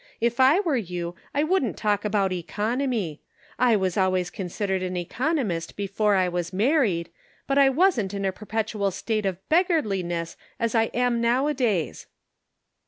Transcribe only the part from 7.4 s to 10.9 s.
but I wasn't in a perpetual state of beggarli ness as I